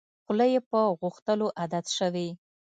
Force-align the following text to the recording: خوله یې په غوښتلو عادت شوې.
خوله 0.23 0.45
یې 0.53 0.59
په 0.69 0.79
غوښتلو 0.99 1.47
عادت 1.59 1.85
شوې. 1.97 2.27